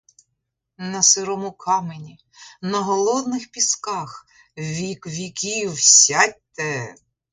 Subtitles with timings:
[0.91, 2.19] На сирому камені,
[2.61, 4.25] на голодних пісках,
[4.57, 6.95] вік віків сядьте!